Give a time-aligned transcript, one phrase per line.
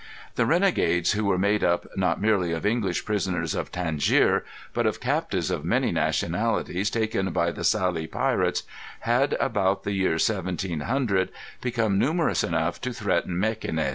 [0.33, 4.43] The renegades, who were made up not merely of English prisoners of Tangier,
[4.73, 8.63] but of captives of many nationalities taken by the Salee pirates,
[9.01, 11.29] had, about the year 1700,
[11.61, 13.89] become numerous enough to threaten Mequinez.